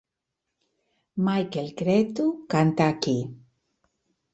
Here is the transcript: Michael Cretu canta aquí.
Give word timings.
Michael 1.27 1.69
Cretu 1.79 2.27
canta 2.51 2.83
aquí. 2.93 3.17